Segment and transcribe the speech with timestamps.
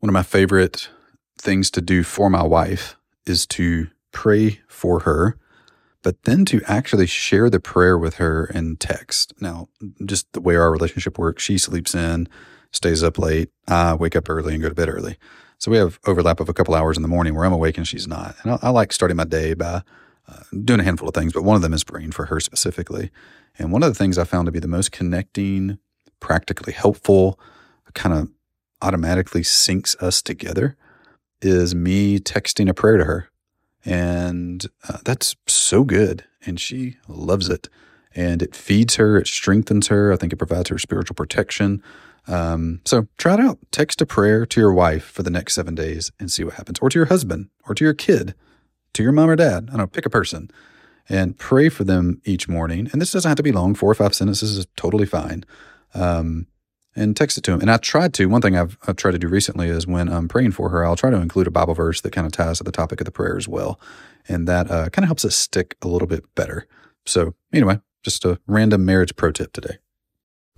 [0.00, 0.90] One of my favorite
[1.38, 5.38] things to do for my wife is to pray for her,
[6.02, 9.32] but then to actually share the prayer with her in text.
[9.40, 9.68] Now,
[10.04, 12.28] just the way our relationship works, she sleeps in,
[12.72, 13.50] stays up late.
[13.66, 15.16] I wake up early and go to bed early.
[15.58, 17.88] So we have overlap of a couple hours in the morning where I'm awake and
[17.88, 18.36] she's not.
[18.42, 19.82] And I, I like starting my day by
[20.28, 23.10] uh, doing a handful of things, but one of them is praying for her specifically.
[23.58, 25.78] And one of the things I found to be the most connecting,
[26.20, 27.40] practically helpful,
[27.94, 28.28] kind of
[28.82, 30.76] automatically syncs us together
[31.40, 33.30] is me texting a prayer to her.
[33.84, 36.24] And uh, that's so good.
[36.44, 37.68] And she loves it.
[38.14, 40.12] And it feeds her, it strengthens her.
[40.12, 41.82] I think it provides her spiritual protection.
[42.26, 43.58] Um, so try it out.
[43.70, 46.78] Text a prayer to your wife for the next seven days and see what happens,
[46.80, 48.34] or to your husband, or to your kid,
[48.94, 49.64] to your mom or dad.
[49.68, 50.50] I don't know, pick a person
[51.08, 52.88] and pray for them each morning.
[52.92, 55.44] And this doesn't have to be long, four or five sentences is totally fine.
[55.94, 56.46] Um,
[56.96, 57.60] and text it to him.
[57.60, 58.26] And I tried to.
[58.26, 60.96] One thing I've, I've tried to do recently is when I'm praying for her, I'll
[60.96, 63.12] try to include a Bible verse that kind of ties to the topic of the
[63.12, 63.78] prayer as well.
[64.26, 66.66] And that uh, kind of helps us stick a little bit better.
[67.04, 69.76] So, anyway, just a random marriage pro tip today.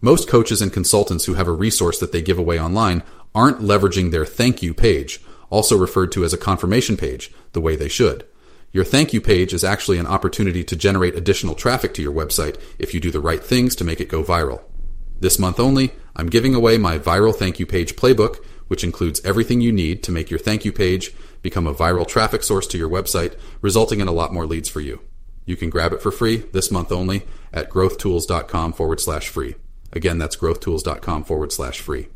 [0.00, 3.02] Most coaches and consultants who have a resource that they give away online
[3.34, 7.74] aren't leveraging their thank you page, also referred to as a confirmation page, the way
[7.74, 8.24] they should.
[8.70, 12.60] Your thank you page is actually an opportunity to generate additional traffic to your website
[12.78, 14.62] if you do the right things to make it go viral.
[15.20, 18.36] This month only, I'm giving away my viral thank you page playbook,
[18.68, 22.42] which includes everything you need to make your thank you page become a viral traffic
[22.42, 25.00] source to your website, resulting in a lot more leads for you.
[25.44, 29.54] You can grab it for free this month only at growthtools.com forward slash free.
[29.92, 32.08] Again, that's growthtools.com forward slash free.